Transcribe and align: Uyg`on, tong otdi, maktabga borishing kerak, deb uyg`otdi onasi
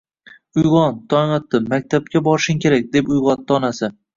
Uyg`on, 0.61 0.95
tong 1.15 1.35
otdi, 1.35 1.61
maktabga 1.75 2.25
borishing 2.31 2.61
kerak, 2.65 2.91
deb 2.97 3.17
uyg`otdi 3.19 3.61
onasi 3.61 3.97